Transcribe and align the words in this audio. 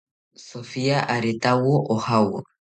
Sofia 0.45 0.99
aretawo 1.15 1.75
ojawo 1.95 2.37